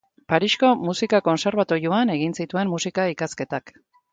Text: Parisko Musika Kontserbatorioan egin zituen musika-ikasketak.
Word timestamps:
Parisko 0.31 0.69
Musika 0.87 1.19
Kontserbatorioan 1.27 2.15
egin 2.17 2.35
zituen 2.41 2.73
musika-ikasketak. 2.75 3.75